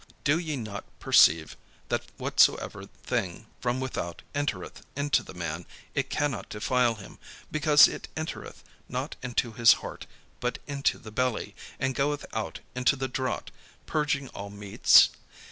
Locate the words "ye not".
0.39-0.83